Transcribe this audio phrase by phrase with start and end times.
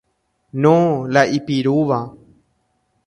[0.65, 0.71] No,
[1.17, 2.01] la ipirúva.